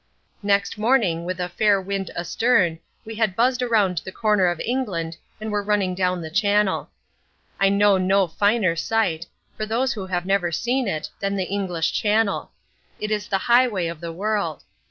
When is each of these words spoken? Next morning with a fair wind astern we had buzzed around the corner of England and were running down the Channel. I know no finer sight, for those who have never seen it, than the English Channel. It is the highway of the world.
Next 0.41 0.79
morning 0.79 1.25
with 1.25 1.39
a 1.39 1.47
fair 1.47 1.79
wind 1.79 2.09
astern 2.15 2.79
we 3.05 3.13
had 3.13 3.35
buzzed 3.35 3.61
around 3.61 3.99
the 3.99 4.11
corner 4.11 4.47
of 4.47 4.59
England 4.61 5.15
and 5.39 5.51
were 5.51 5.61
running 5.61 5.93
down 5.93 6.21
the 6.21 6.31
Channel. 6.31 6.89
I 7.59 7.69
know 7.69 7.99
no 7.99 8.25
finer 8.25 8.75
sight, 8.75 9.27
for 9.55 9.67
those 9.67 9.93
who 9.93 10.07
have 10.07 10.25
never 10.25 10.51
seen 10.51 10.87
it, 10.87 11.11
than 11.19 11.35
the 11.35 11.43
English 11.43 11.93
Channel. 11.93 12.49
It 12.99 13.11
is 13.11 13.27
the 13.27 13.37
highway 13.45 13.85
of 13.85 14.01
the 14.01 14.11
world. 14.11 14.63